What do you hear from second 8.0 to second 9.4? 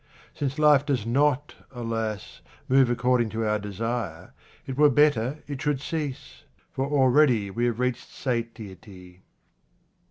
satiety.